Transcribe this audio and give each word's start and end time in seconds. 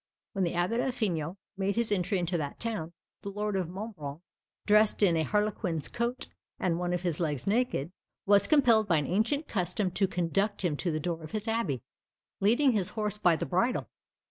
When 0.33 0.43
the 0.43 0.55
abbot 0.55 0.79
of 0.79 0.95
Figeac 0.95 1.35
made 1.57 1.75
his 1.75 1.91
entry 1.91 2.17
into 2.17 2.35
that 2.39 2.59
town, 2.59 2.93
the 3.21 3.29
lord 3.29 3.55
of 3.55 3.69
Montbron, 3.69 4.21
dressed 4.65 5.03
in 5.03 5.15
a 5.15 5.21
harlequin's 5.21 5.87
coat, 5.87 6.25
and 6.59 6.79
one 6.79 6.91
of 6.91 7.03
his 7.03 7.19
legs 7.19 7.45
naked, 7.45 7.91
was 8.25 8.47
compelled 8.47 8.87
by 8.87 8.97
an 8.97 9.05
ancient 9.05 9.47
custom 9.47 9.91
to 9.91 10.07
conduct 10.07 10.65
him 10.65 10.75
to 10.77 10.89
the 10.91 10.99
door 10.99 11.21
of 11.21 11.33
his 11.33 11.47
abbey, 11.47 11.83
leading 12.39 12.71
his 12.71 12.89
horse 12.89 13.19
by 13.19 13.35
the 13.35 13.45
bridle. 13.45 13.89